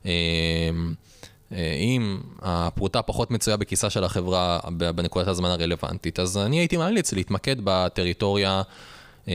[0.06, 0.10] אה,
[1.52, 4.58] אה, אם הפרוטה פחות מצויה בכיסה של החברה
[4.94, 8.62] בנקודת הזמן הרלוונטית, אז אני הייתי ממליץ להתמקד בטריטוריה
[9.28, 9.34] אה,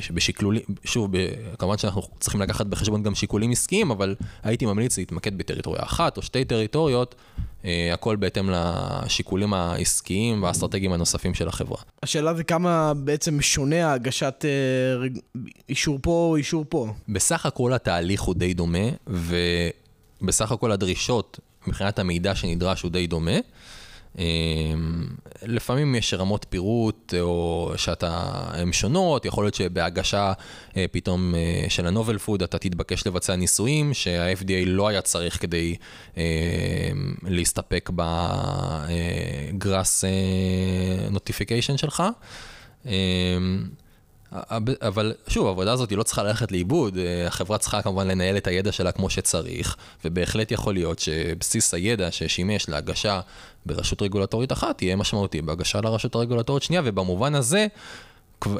[0.00, 1.10] שבשקלולים, שוב,
[1.58, 6.22] כמובן שאנחנו צריכים לקחת בחשבון גם שיקולים עסקיים, אבל הייתי ממליץ להתמקד בטריטוריה אחת או
[6.22, 7.14] שתי טריטוריות,
[7.64, 11.78] אה, הכל בהתאם לשיקולים העסקיים והאסטרטגיים הנוספים של החברה.
[12.02, 14.44] השאלה זה כמה בעצם שונה הגשת
[15.68, 16.92] אישור פה או אישור פה.
[17.08, 19.36] בסך הכל התהליך הוא די דומה, ו...
[20.22, 23.36] בסך הכל הדרישות מבחינת המידע שנדרש הוא די דומה.
[25.42, 30.32] לפעמים יש רמות פירוט או שאתה, הן שונות, יכול להיות שבהגשה
[30.92, 31.34] פתאום
[31.68, 35.76] של ה-novel food אתה תתבקש לבצע ניסויים שה-FDA לא היה צריך כדי
[37.22, 37.90] להסתפק
[39.54, 40.04] ב-GRAS
[41.10, 42.02] notification שלך.
[44.82, 48.46] אבל שוב, העבודה הזאת היא לא צריכה ללכת לאיבוד, אה, החברה צריכה כמובן לנהל את
[48.46, 53.20] הידע שלה כמו שצריך, ובהחלט יכול להיות שבסיס הידע ששימש להגשה
[53.66, 57.66] ברשות רגולטורית אחת יהיה משמעותי בהגשה לרשות הרגולטורית שנייה, ובמובן הזה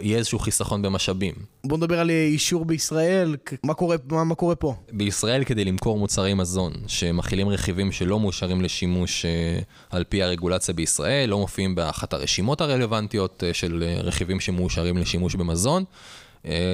[0.01, 1.35] יהיה איזשהו חיסכון במשאבים.
[1.65, 4.75] בוא נדבר על אישור בישראל, מה קורה, מה, מה קורה פה?
[4.93, 11.31] בישראל כדי למכור מוצרי מזון שמכילים רכיבים שלא מאושרים לשימוש uh, על פי הרגולציה בישראל,
[11.31, 15.85] לא מופיעים באחת הרשימות הרלוונטיות uh, של רכיבים שמאושרים לשימוש במזון,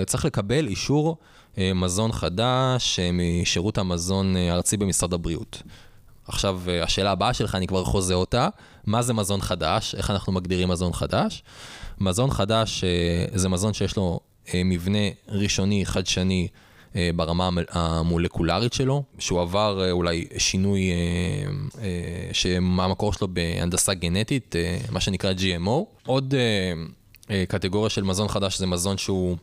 [0.07, 1.17] צריך לקבל אישור
[1.59, 5.63] מזון חדש משירות המזון הארצי במשרד הבריאות.
[6.29, 8.49] עכשיו, השאלה הבאה שלך, אני כבר חוזה אותה,
[8.87, 9.95] מה זה מזון חדש?
[9.95, 11.43] איך אנחנו מגדירים מזון חדש?
[12.01, 14.21] מזון חדש אה, זה מזון שיש לו
[14.55, 16.49] אה, מבנה ראשוני, חדשני,
[16.97, 20.91] אה, ברמה המולקולרית שלו, שהוא עבר אולי שינוי
[22.33, 24.55] שהמקור שלו בהנדסה גנטית,
[24.91, 25.85] מה שנקרא GMO.
[26.07, 26.35] עוד
[27.49, 29.37] קטגוריה של מזון חדש זה מזון שהוא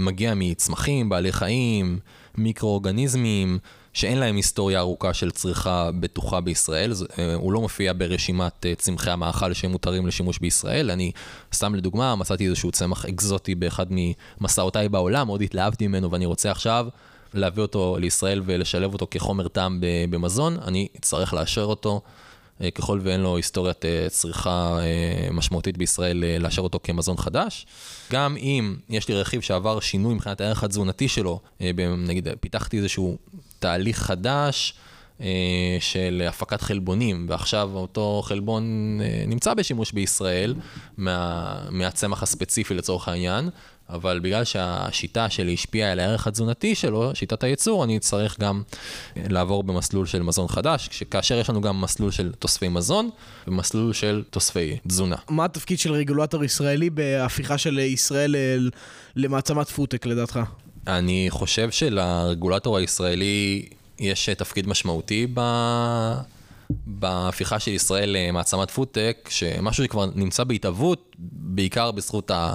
[0.00, 1.98] מגיע מצמחים, בעלי חיים,
[2.38, 3.58] מיקרואורגניזמים,
[3.92, 9.10] שאין להם היסטוריה ארוכה של צריכה בטוחה בישראל, אה, הוא לא מופיע ברשימת אה, צמחי
[9.10, 10.90] המאכל שמותרים לשימוש בישראל.
[10.90, 11.12] אני,
[11.54, 16.86] סתם לדוגמה, מצאתי איזשהו צמח אקזוטי באחד ממסעותיי בעולם, מאוד התלהבתי ממנו ואני רוצה עכשיו
[17.34, 22.00] להביא אותו לישראל ולשלב אותו כחומר טעם במזון, אני אצטרך לאשר אותו.
[22.62, 24.78] אה, ככל ואין לו היסטוריית צריכה
[25.32, 27.66] משמעותית בישראל, לאשר אותו כמזון חדש.
[28.12, 31.40] גם אם יש לי רכיב שעבר שינוי מבחינת הערך התזונתי שלו,
[31.98, 33.16] נגיד פיתחתי איזשהו
[33.58, 34.74] תהליך חדש
[35.20, 38.64] אה, של הפקת חלבונים, ועכשיו אותו חלבון
[39.02, 40.54] אה, נמצא בשימוש בישראל
[40.96, 43.48] מה, מהצמח הספציפי לצורך העניין,
[43.88, 48.62] אבל בגלל שהשיטה שלי השפיעה על הערך התזונתי שלו, שיטת הייצור, אני צריך גם
[49.16, 53.10] אה, לעבור במסלול של מזון חדש, כאשר יש לנו גם מסלול של תוספי מזון
[53.46, 55.16] ומסלול של תוספי תזונה.
[55.28, 58.36] מה התפקיד של רגולטור ישראלי בהפיכה של ישראל
[59.16, 60.40] למעצמת פודטק לדעתך?
[60.86, 65.40] אני חושב שלרגולטור הישראלי יש תפקיד משמעותי ב...
[66.86, 72.54] בהפיכה של ישראל למעצמת פודטק, שמשהו שכבר נמצא בהתהוות, בעיקר בזכות ה...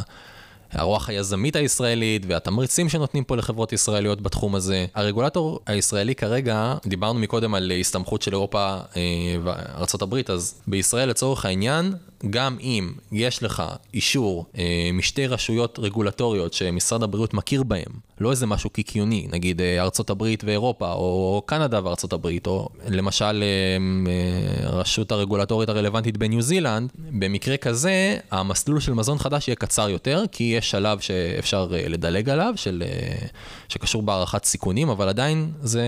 [0.73, 4.85] הרוח היזמית הישראלית והתמריצים שנותנים פה לחברות ישראליות בתחום הזה.
[4.95, 9.01] הרגולטור הישראלי כרגע, דיברנו מקודם על הסתמכות של אירופה אה,
[9.43, 11.93] וארה"ב, אז בישראל לצורך העניין,
[12.29, 18.45] גם אם יש לך אישור אה, משתי רשויות רגולטוריות שמשרד הבריאות מכיר בהן, לא איזה
[18.45, 23.77] משהו קיקיוני, נגיד אה, ארצות הברית ואירופה, או קנדה וארצות הברית, או למשל אה,
[24.11, 30.23] אה, הרשות הרגולטורית הרלוונטית בניו זילנד, במקרה כזה, המסלול של מזון חדש יהיה קצר יותר,
[30.31, 33.27] כי יש שלב שאפשר אה, לדלג עליו, של, אה,
[33.69, 35.83] שקשור בהערכת סיכונים, אבל עדיין זה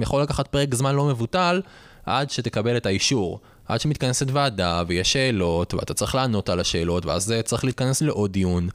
[0.00, 1.62] יכול לקחת פרק זמן לא מבוטל
[2.06, 3.40] עד שתקבל את האישור.
[3.68, 8.68] עד שמתכנסת ועדה ויש שאלות ואתה צריך לענות על השאלות ואז צריך להתכנס לעוד דיון.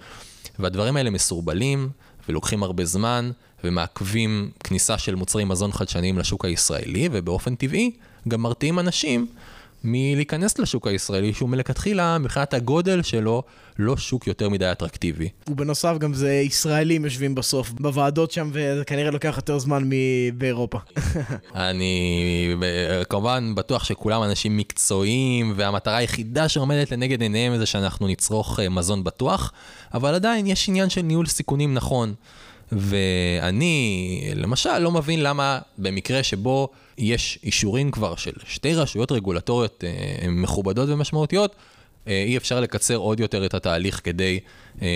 [0.60, 1.89] והדברים האלה מסורבלים
[2.30, 3.32] ולוקחים הרבה זמן
[3.63, 7.91] ומעכבים כניסה של מוצרי מזון חדשניים לשוק הישראלי ובאופן טבעי
[8.28, 9.28] גם מרתיעים אנשים
[9.83, 13.43] מלהיכנס לשוק הישראלי, שהוא מלכתחילה, מבחינת הגודל שלו,
[13.79, 15.29] לא שוק יותר מדי אטרקטיבי.
[15.49, 20.79] ובנוסף גם זה ישראלים יושבים בסוף בוועדות שם, וזה כנראה לוקח יותר זמן מבאירופה.
[21.55, 22.55] אני
[23.09, 29.03] כמובן בטוח שכולם אנשים מקצועיים, והמטרה היחידה שעומדת לנגד עיניהם זה שאנחנו נצרוך אה, מזון
[29.03, 29.51] בטוח,
[29.93, 32.13] אבל עדיין יש עניין של ניהול סיכונים נכון.
[32.71, 40.29] ואני, למשל, לא מבין למה במקרה שבו יש אישורים כבר של שתי רשויות רגולטוריות אה,
[40.29, 41.55] מכובדות ומשמעותיות,
[42.10, 44.39] אי אפשר לקצר עוד יותר את התהליך כדי
[44.82, 44.88] אה,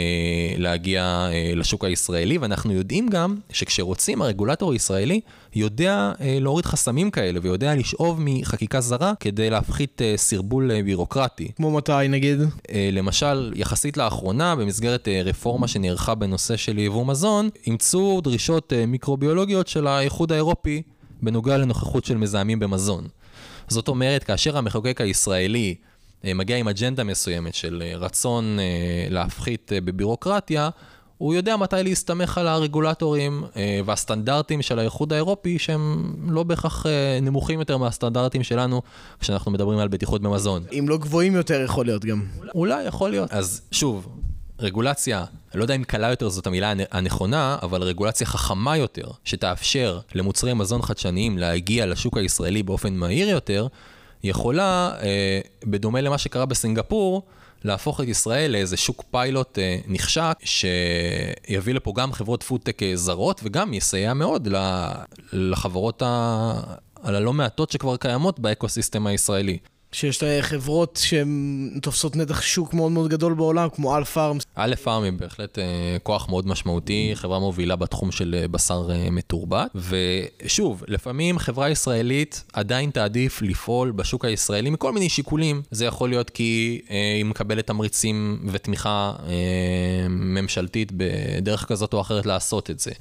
[0.57, 5.21] להגיע אה, לשוק הישראלי, ואנחנו יודעים גם שכשרוצים, הרגולטור הישראלי
[5.55, 11.51] יודע אה, להוריד חסמים כאלה ויודע לשאוב מחקיקה זרה כדי להפחית אה, סרבול אה, בירוקרטי.
[11.55, 12.39] כמו מתי נגיד?
[12.71, 18.85] אה, למשל, יחסית לאחרונה, במסגרת אה, רפורמה שנערכה בנושא של יבוא מזון, אימצו דרישות אה,
[18.85, 20.81] מיקרוביולוגיות של האיחוד האירופי
[21.21, 23.07] בנוגע לנוכחות של מזהמים במזון.
[23.67, 25.92] זאת אומרת, כאשר המחוקק הישראלי אה,
[26.23, 28.65] מגיע עם אג'נדה מסוימת של אה, רצון אה,
[29.09, 30.69] להפחית בבירוקרטיה,
[31.17, 33.43] הוא יודע מתי להסתמך על הרגולטורים
[33.85, 36.85] והסטנדרטים של האיחוד האירופי שהם לא בהכרח
[37.21, 38.81] נמוכים יותר מהסטנדרטים שלנו
[39.19, 40.63] כשאנחנו מדברים על בטיחות במזון.
[40.71, 42.25] אם לא גבוהים יותר יכול להיות גם.
[42.55, 43.31] אולי יכול להיות.
[43.31, 44.07] אז שוב,
[44.59, 49.99] רגולציה, אני לא יודע אם קלה יותר זאת המילה הנכונה, אבל רגולציה חכמה יותר, שתאפשר
[50.15, 53.67] למוצרי מזון חדשניים להגיע לשוק הישראלי באופן מהיר יותר,
[54.23, 57.23] יכולה, אה, בדומה למה שקרה בסינגפור,
[57.63, 63.41] להפוך את ישראל לאיזה שוק פיילוט אה, נחשק, שיביא לפה גם חברות פודטק אה, זרות,
[63.43, 64.47] וגם יסייע מאוד
[65.33, 66.53] לחברות ה...
[67.03, 69.57] על הלא מעטות שכבר קיימות באקוסיסטם הישראלי.
[69.93, 74.37] שיש חברות שהן תופסות נתח שוק מאוד מאוד גדול בעולם, כמו אלף פארמס.
[74.57, 79.09] אלף פארמס היא בהחלט אה, כוח מאוד משמעותי, חברה מובילה בתחום של אה, בשר אה,
[79.11, 79.71] מתורבת.
[79.75, 85.61] ושוב, לפעמים חברה ישראלית עדיין תעדיף לפעול בשוק הישראלי מכל מיני שיקולים.
[85.71, 86.81] זה יכול להיות כי
[87.15, 89.13] היא מקבלת תמריצים ותמיכה
[90.09, 92.91] ממשלתית בדרך כזאת או אחרת לעשות את זה.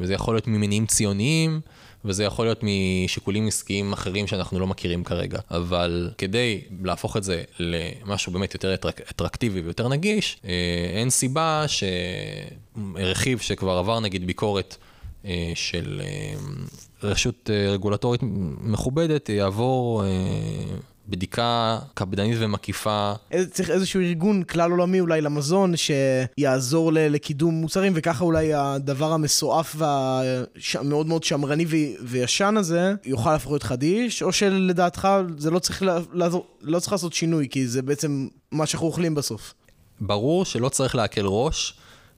[0.00, 1.60] וזה יכול להיות ממניעים ציוניים.
[2.04, 5.38] וזה יכול להיות משיקולים עסקיים אחרים שאנחנו לא מכירים כרגע.
[5.50, 8.74] אבל כדי להפוך את זה למשהו באמת יותר
[9.10, 10.50] אטרקטיבי ויותר נגיש, אה,
[10.92, 14.76] אין סיבה שרכיב שכבר עבר נגיד ביקורת
[15.24, 16.34] אה, של אה,
[17.02, 18.20] רשות רגולטורית
[18.60, 20.02] מכובדת יעבור
[21.08, 23.12] בדיקה קפדנית ומקיפה.
[23.50, 31.06] צריך איזשהו ארגון כלל עולמי אולי למזון שיעזור לקידום מוצרים, וככה אולי הדבר המסועף והמאוד
[31.06, 31.66] מאוד שמרני
[32.02, 37.12] וישן הזה יוכל להפוך להיות חדיש, או שלדעתך זה לא צריך, לעזור, לא צריך לעשות
[37.12, 39.54] שינוי, כי זה בעצם מה שאנחנו אוכלים בסוף.
[40.00, 41.74] ברור שלא צריך להקל ראש,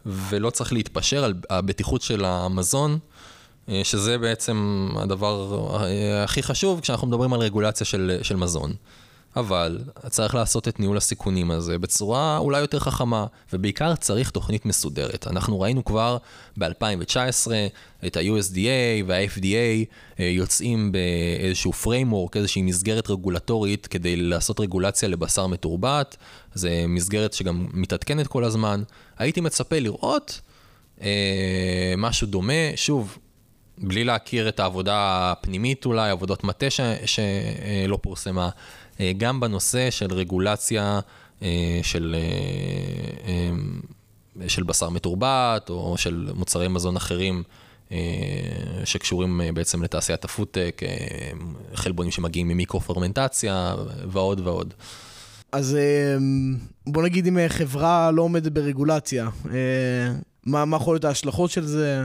[0.07, 2.99] ולא צריך להתפשר על הבטיחות של המזון.
[3.71, 8.73] אה, שזה בעצם הדבר אה, הכי חשוב כשאנחנו מדברים על רגולציה של, של מזון.
[9.37, 9.79] אבל
[10.09, 15.27] צריך לעשות את ניהול הסיכונים הזה בצורה אולי יותר חכמה, ובעיקר צריך תוכנית מסודרת.
[15.27, 16.17] אנחנו ראינו כבר
[16.57, 17.51] ב-2019
[18.07, 19.85] את ה-USDA וה-FDA
[20.21, 26.17] אה, יוצאים באיזשהו framework, איזושהי מסגרת רגולטורית כדי לעשות רגולציה לבשר מתורבת.
[26.55, 28.83] זו מסגרת שגם מתעדכנת כל הזמן.
[29.19, 30.41] הייתי מצפה לראות
[31.03, 33.19] אה, משהו דומה, שוב,
[33.81, 36.67] בלי להכיר את העבודה הפנימית אולי, עבודות מטה
[37.07, 38.49] שלא פורסמה,
[39.01, 41.01] אה, גם בנושא של רגולציה
[41.43, 42.17] אה, של,
[43.27, 47.43] אה, של בשר מתורבת או של מוצרי מזון אחרים.
[48.85, 50.83] שקשורים בעצם לתעשיית הפודטק,
[51.75, 53.75] חלבונים שמגיעים ממיקרו-פרמנטציה
[54.09, 54.75] ועוד ועוד.
[55.53, 55.77] אז
[56.87, 59.29] בוא נגיד אם חברה לא עומדת ברגולציה,
[60.47, 62.05] מה, מה יכול להיות ההשלכות של זה?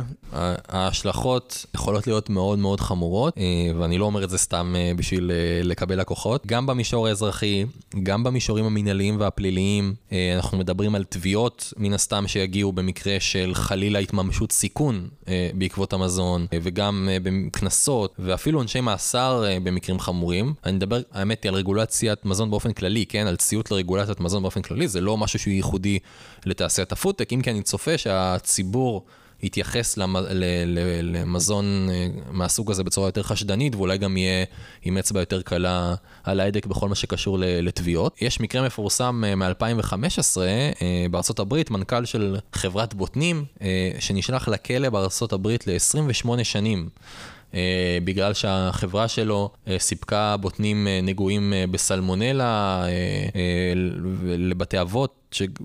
[0.70, 3.44] ההשלכות יכולות להיות מאוד מאוד חמורות, אה,
[3.80, 6.46] ואני לא אומר את זה סתם אה, בשביל אה, לקבל לקוחות.
[6.46, 7.66] גם במישור האזרחי,
[8.04, 9.96] גם במישורים המנהליים והפליליים,
[10.36, 15.08] אנחנו מדברים על תביעות, מן הסתם, שיגיעו במקרה של חלילה התממשות סיכון
[15.54, 20.54] בעקבות המזון, וגם בקנסות, ואפילו עונשי מאסר במקרים חמורים.
[20.66, 23.28] אני מדבר, האמת היא, על רגולציית מזון באופן כללי, כן?
[23.28, 26.00] על ציות לרגולציית מזון באופן כללי, זה לא משהו שהוא ייחודי
[26.46, 28.25] לתעשיית הפודטק, אם כי אני צופה שה...
[28.34, 29.06] הציבור
[29.46, 29.98] יתייחס
[31.02, 34.46] למזון אה, מהסוג הזה בצורה יותר חשדנית, ואולי גם יהיה
[34.82, 38.22] עם אצבע יותר קלה על ההדק בכל מה שקשור לתביעות.
[38.22, 43.46] יש מקרה מפורסם אה, מ-2015 אה, בארצות הברית, מנכ"ל של חברת בוטנים,
[44.00, 46.90] שנשלח לכלא בארצות הברית ל-28 שנים.
[47.56, 52.86] אה, בגלל שהחברה שלו אה, סיפקה בוטנים אה, נגועים בסלמונלה
[54.38, 55.16] לבתי אבות,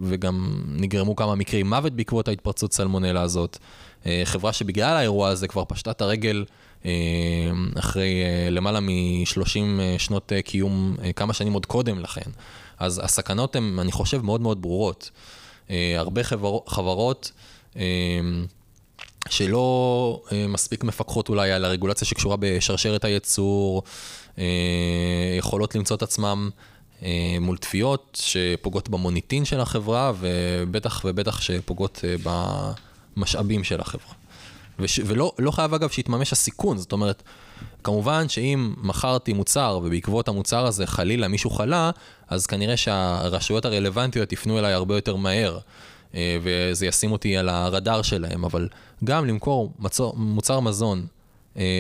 [0.03, 3.59] וגם נגרמו כמה מקרי מוות בעקבות ההתפרצות סלמונלה הזאת.
[4.25, 6.45] חברה שבגלל האירוע הזה כבר פשטה את הרגל
[7.79, 9.59] אחרי למעלה מ-30
[9.99, 12.31] שנות קיום, כמה שנים עוד קודם לכן.
[12.79, 15.11] אז הסכנות הן, אני חושב, מאוד מאוד ברורות.
[15.71, 17.33] הרבה חבר, חברות...
[19.29, 23.83] שלא אה, מספיק מפקחות אולי על הרגולציה שקשורה בשרשרת הייצור,
[24.39, 24.45] אה,
[25.39, 26.61] יכולות למצוא את עצמם אה,
[27.41, 32.05] מול תביעות שפוגעות במוניטין של החברה, ובטח ובטח שפוגעות
[33.17, 34.15] במשאבים של החברה.
[34.79, 37.23] וש, ולא לא חייב אגב שיתממש הסיכון, זאת אומרת,
[37.85, 41.91] כמובן שאם מכרתי מוצר ובעקבות המוצר הזה חלילה מישהו חלה,
[42.29, 45.59] אז כנראה שהרשויות הרלוונטיות יפנו אליי הרבה יותר מהר.
[46.15, 48.69] אה, וזה ישים אותי על הרדאר שלהם, אבל
[49.05, 51.05] גם למכור מצור, מוצר מזון אה,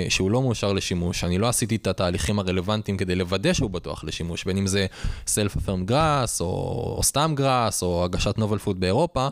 [0.08, 4.44] שהוא לא מאושר לשימוש, אני לא עשיתי את התהליכים הרלוונטיים כדי לוודא שהוא בטוח לשימוש,
[4.44, 4.86] בין אם זה
[5.26, 9.28] Self-Affirmed Grass, או, או סתם גראס, או הגשת נובל פוד באירופה,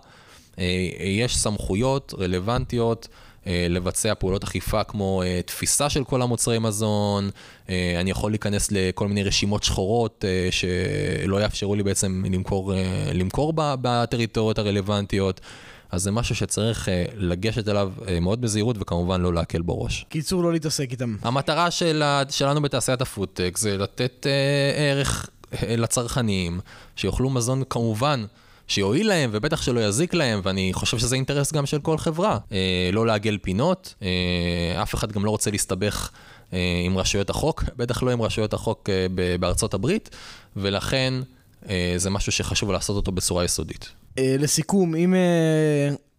[0.58, 0.64] אה,
[1.00, 3.08] יש סמכויות רלוונטיות.
[3.48, 7.30] אה, לבצע פעולות אכיפה כמו אה, תפיסה של כל המוצרי מזון,
[7.68, 12.72] אה, אני יכול להיכנס לכל מיני רשימות שחורות שלא יאפשרו לי בעצם למכור,
[13.14, 15.40] למכור בטריטוריות הרלוונטיות.
[15.90, 20.06] אז זה משהו שצריך לגשת אליו מאוד בזהירות וכמובן לא להקל בראש.
[20.08, 21.16] קיצור, לא להתעסק איתם.
[21.22, 24.26] המטרה של, שלנו בתעשיית הפודטק זה לתת
[24.76, 25.30] ערך
[25.62, 26.60] לצרכנים,
[26.96, 28.24] שיאכלו מזון כמובן.
[28.68, 32.38] שיועיל להם ובטח שלא יזיק להם, ואני חושב שזה אינטרס גם של כל חברה.
[32.52, 36.10] אה, לא לעגל פינות, אה, אף אחד גם לא רוצה להסתבך
[36.84, 38.88] עם רשויות החוק, בטח לא עם רשויות החוק
[39.40, 40.10] בארצות הברית,
[40.56, 41.14] ולכן
[41.96, 43.90] זה משהו שחשוב לעשות אותו בצורה יסודית.
[44.18, 45.14] לסיכום, אם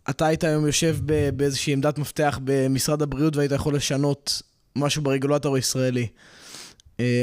[0.10, 0.98] אתה היית היום יושב
[1.36, 4.42] באיזושהי עמדת מפתח במשרד הבריאות והיית יכול לשנות
[4.76, 6.08] משהו ברגולטור הישראלי,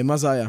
[0.05, 0.49] מה זה היה?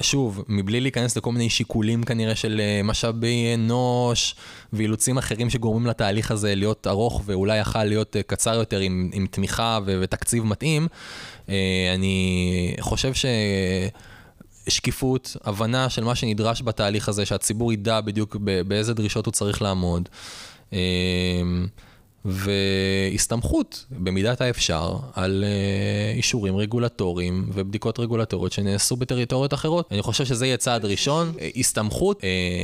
[0.00, 4.34] שוב, מבלי להיכנס לכל מיני שיקולים כנראה של אה, משאבי אנוש
[4.72, 9.26] ואילוצים אחרים שגורמים לתהליך הזה להיות ארוך ואולי יכל להיות אה, קצר יותר עם, עם
[9.30, 10.88] תמיכה ו- ותקציב מתאים,
[11.48, 11.54] אה,
[11.94, 13.26] אני חושב ש...
[14.68, 18.36] שקיפות, הבנה של מה שנדרש בתהליך הזה, שהציבור ידע בדיוק
[18.66, 20.08] באיזה דרישות הוא צריך לעמוד.
[22.26, 29.88] והסתמכות במידת האפשר על uh, אישורים רגולטוריים ובדיקות רגולטוריות שנעשו בטריטוריות אחרות.
[29.92, 32.22] אני חושב שזה יהיה צעד ראשון, uh, הסתמכות uh,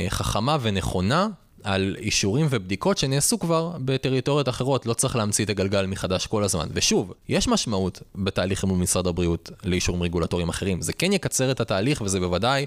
[0.09, 1.27] חכמה ונכונה
[1.63, 6.67] על אישורים ובדיקות שנעשו כבר בטריטוריות אחרות, לא צריך להמציא את הגלגל מחדש כל הזמן.
[6.73, 10.81] ושוב, יש משמעות בתהליך מול משרד הבריאות לאישורים רגולטוריים אחרים.
[10.81, 12.65] זה כן יקצר את התהליך וזה בוודאי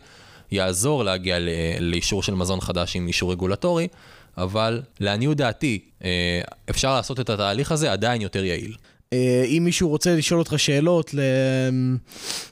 [0.50, 1.36] יעזור להגיע
[1.80, 3.88] לאישור של מזון חדש עם אישור רגולטורי,
[4.36, 6.40] אבל לעניות דעתי, אה,
[6.70, 8.76] אפשר לעשות את התהליך הזה עדיין יותר יעיל.
[9.16, 11.14] אה, אם מישהו רוצה לשאול אותך שאלות,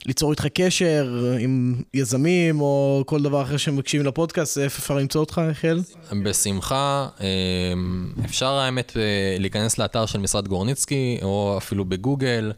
[0.06, 5.40] ליצור איתך קשר עם יזמים או כל דבר אחר שמקשיבים לפודקאסט, איפה אפשר למצוא אותך,
[5.50, 5.80] יחיאל?
[6.22, 7.08] בשמחה.
[7.20, 7.26] אה,
[8.24, 8.96] אפשר האמת
[9.38, 12.52] להיכנס לאתר של משרד גורניצקי, או אפילו בגוגל.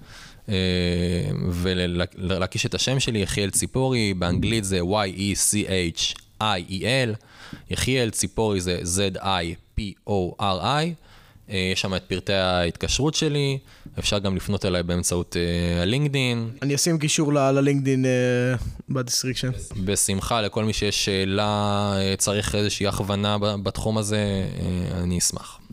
[1.48, 6.44] ולהקיש את השם שלי, יחיאל ציפורי, באנגלית זה Y-E-C-H-I-E-L.
[7.70, 10.84] יחיאל ציפורי זה Z-I-P-O-R-I.
[11.50, 13.58] אה, יש שם את פרטי ההתקשרות שלי,
[13.98, 16.50] אפשר גם לפנות אליי באמצעות אה, הלינקדין.
[16.62, 19.50] אני אשים קישור ללינקדין אה, ב-description.
[19.84, 24.46] בשמחה, לכל מי שיש שאלה, צריך איזושהי הכוונה בתחום הזה,
[25.02, 25.58] אני אשמח.